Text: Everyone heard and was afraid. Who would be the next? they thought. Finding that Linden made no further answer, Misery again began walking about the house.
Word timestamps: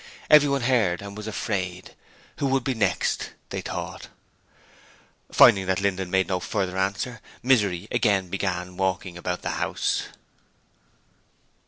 Everyone 0.31 0.61
heard 0.61 1.03
and 1.03 1.15
was 1.15 1.27
afraid. 1.27 1.93
Who 2.37 2.47
would 2.47 2.63
be 2.63 2.73
the 2.73 2.79
next? 2.79 3.33
they 3.49 3.61
thought. 3.61 4.07
Finding 5.31 5.67
that 5.67 5.79
Linden 5.79 6.09
made 6.09 6.27
no 6.27 6.39
further 6.39 6.75
answer, 6.75 7.21
Misery 7.43 7.87
again 7.91 8.27
began 8.29 8.77
walking 8.77 9.15
about 9.15 9.43
the 9.43 9.51
house. 9.61 10.05